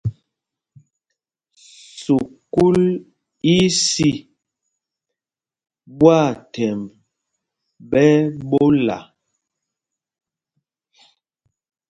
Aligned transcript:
Sukúl 2.01 2.81
í 2.95 2.99
í 3.57 3.67
sî, 3.85 4.09
ɓwâthɛmb 5.99 6.85
ɓɛ́ 7.89 8.07
ɛ́ 8.21 8.31
ɓola. 8.49 8.99